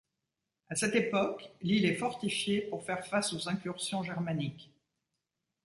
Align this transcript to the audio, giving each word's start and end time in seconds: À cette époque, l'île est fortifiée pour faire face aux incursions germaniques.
À 0.69 0.73
cette 0.75 0.95
époque, 0.95 1.51
l'île 1.61 1.85
est 1.85 1.93
fortifiée 1.93 2.61
pour 2.61 2.83
faire 2.83 3.05
face 3.05 3.33
aux 3.33 3.47
incursions 3.47 4.01
germaniques. 4.01 4.71